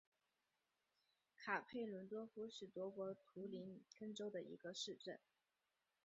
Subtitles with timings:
[1.37, 5.19] 卡佩伦多夫是德国图林根州的一个市镇。